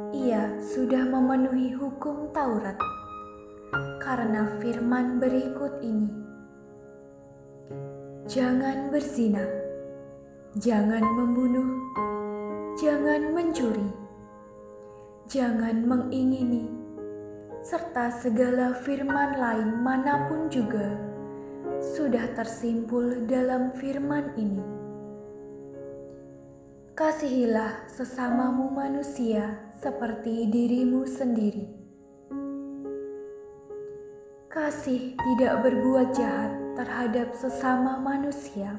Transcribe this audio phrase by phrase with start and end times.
[0.10, 2.82] ia sudah memenuhi hukum Taurat.
[4.02, 6.10] Karena firman berikut ini,
[8.26, 9.68] jangan berzina
[10.58, 11.70] Jangan membunuh,
[12.78, 13.90] jangan mencuri,
[15.26, 16.70] jangan mengingini,
[17.66, 20.94] serta segala firman lain mana pun juga
[21.82, 24.62] sudah tersimpul dalam firman ini.
[26.94, 31.66] Kasihilah sesamamu manusia seperti dirimu sendiri.
[34.54, 38.78] Kasih tidak berbuat jahat terhadap sesama manusia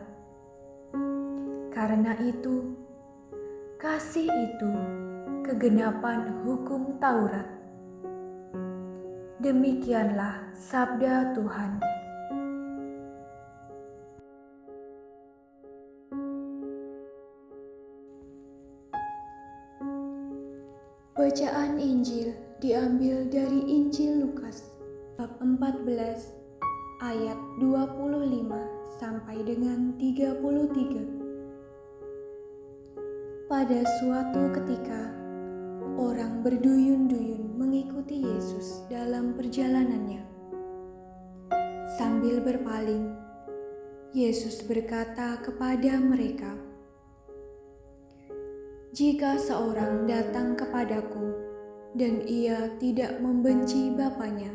[1.79, 2.75] karena itu,
[3.79, 4.75] kasih itu
[5.47, 7.47] kegenapan hukum Taurat.
[9.39, 11.79] Demikianlah sabda Tuhan.
[21.15, 24.75] Bacaan Injil diambil dari Injil Lukas
[25.15, 25.87] bab 14
[26.99, 28.43] ayat 25
[28.99, 31.18] sampai dengan 33.
[33.49, 35.09] Pada suatu ketika,
[35.97, 40.21] orang berduyun-duyun mengikuti Yesus dalam perjalanannya.
[41.97, 43.09] Sambil berpaling,
[44.13, 46.61] Yesus berkata kepada mereka,
[48.93, 51.33] "Jika seorang datang kepadaku
[51.97, 54.53] dan ia tidak membenci bapaknya,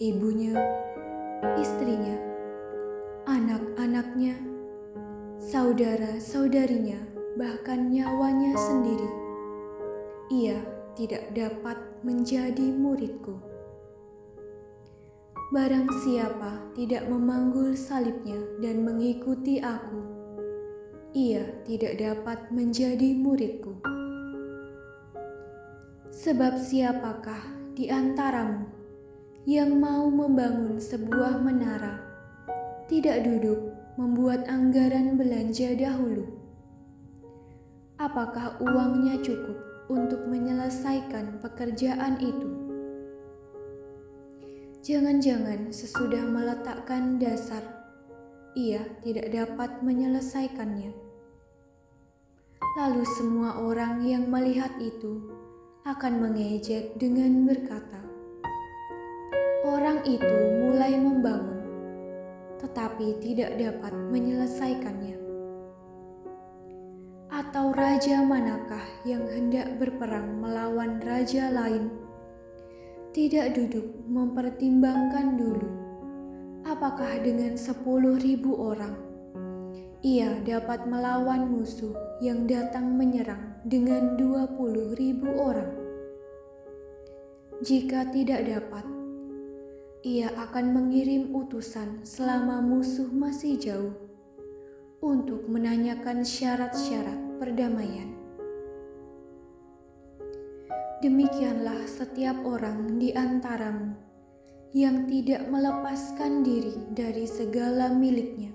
[0.00, 0.56] ibunya,
[1.60, 2.16] istrinya,
[3.28, 4.40] anak-anaknya,
[5.36, 9.10] saudara-saudarinya, bahkan nyawanya sendiri,
[10.30, 10.58] ia
[10.94, 13.34] tidak dapat menjadi muridku.
[15.50, 20.00] Barang siapa tidak memanggul salibnya dan mengikuti aku,
[21.10, 23.82] ia tidak dapat menjadi muridku.
[26.14, 28.70] Sebab siapakah di antaramu
[29.42, 31.98] yang mau membangun sebuah menara,
[32.86, 36.43] tidak duduk membuat anggaran belanja dahulu?
[38.04, 39.56] Apakah uangnya cukup
[39.88, 42.48] untuk menyelesaikan pekerjaan itu?
[44.84, 47.64] Jangan-jangan sesudah meletakkan dasar,
[48.52, 50.92] ia tidak dapat menyelesaikannya.
[52.76, 55.24] Lalu semua orang yang melihat itu
[55.88, 58.04] akan mengejek dengan berkata,
[59.64, 61.64] "Orang itu mulai membangun,
[62.60, 65.33] tetapi tidak dapat menyelesaikannya."
[67.44, 71.92] Atau raja manakah yang hendak berperang melawan raja lain?
[73.12, 75.68] Tidak duduk mempertimbangkan dulu,
[76.64, 78.96] apakah dengan sepuluh ribu orang
[80.04, 85.72] ia dapat melawan musuh yang datang menyerang dengan dua puluh ribu orang?
[87.64, 88.84] Jika tidak dapat,
[90.04, 93.94] ia akan mengirim utusan selama musuh masih jauh
[95.00, 98.08] untuk menanyakan syarat-syarat perdamaian.
[101.04, 103.92] Demikianlah setiap orang di antaramu
[104.72, 108.48] yang tidak melepaskan diri dari segala miliknya,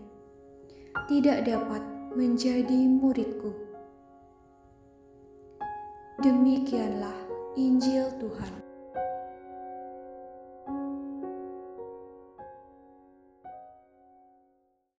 [1.06, 1.86] tidak dapat
[2.18, 3.54] menjadi muridku.
[6.26, 7.14] Demikianlah
[7.62, 8.69] Injil Tuhan.